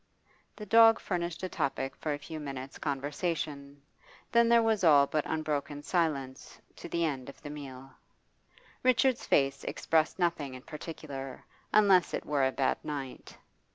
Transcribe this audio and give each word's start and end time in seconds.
The 0.55 0.65
dog 0.65 0.99
furnished 0.99 1.43
a 1.43 1.47
topic 1.49 1.95
for 1.95 2.11
a 2.11 2.17
few 2.17 2.39
minutes' 2.39 2.79
conversation, 2.79 3.83
then 4.31 4.49
there 4.49 4.63
was 4.63 4.83
all 4.83 5.05
but 5.05 5.27
unbroken 5.27 5.83
silence 5.83 6.59
to 6.77 6.89
the 6.89 7.05
end 7.05 7.29
of 7.29 7.39
the 7.43 7.51
meal. 7.51 7.91
Richard's 8.81 9.27
face 9.27 9.63
expressed 9.63 10.17
nothing 10.17 10.55
in 10.55 10.63
particular, 10.63 11.45
unless 11.71 12.15
it 12.15 12.25
were 12.25 12.47
a 12.47 12.51
bad 12.51 12.83
night. 12.83 13.37